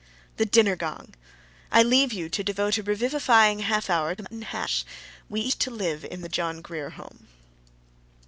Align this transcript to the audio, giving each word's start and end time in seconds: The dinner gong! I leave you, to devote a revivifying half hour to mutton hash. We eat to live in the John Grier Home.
The 0.37 0.47
dinner 0.47 0.75
gong! 0.75 1.13
I 1.71 1.83
leave 1.83 2.11
you, 2.11 2.27
to 2.27 2.43
devote 2.43 2.79
a 2.79 2.81
revivifying 2.81 3.59
half 3.59 3.87
hour 3.87 4.15
to 4.15 4.23
mutton 4.23 4.41
hash. 4.41 4.83
We 5.29 5.41
eat 5.41 5.59
to 5.59 5.69
live 5.69 6.03
in 6.03 6.21
the 6.21 6.27
John 6.27 6.63
Grier 6.63 6.89
Home. 6.89 7.27